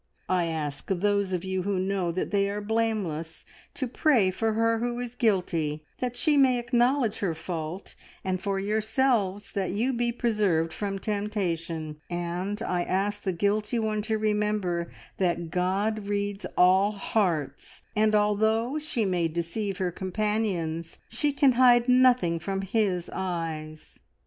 [0.29, 4.79] I ask those of you who know that they are blameless to pray for her
[4.79, 7.93] who is guilty, that she may acknowledge her fault,
[8.23, 14.01] and for yourselves that you be preserved from temptation; and I ask the guilty one
[14.09, 21.31] to remember that God reads all hearts, and although she may deceive her companions, she
[21.31, 23.99] can hide nothing from His eyes.